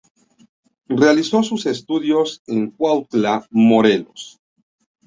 [0.87, 4.39] Realizó sus estudios en Cuautla, Morelos.